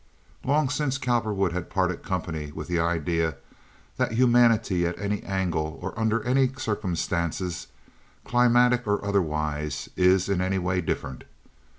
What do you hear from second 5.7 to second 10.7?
or under any circumstances, climatic or otherwise, is in any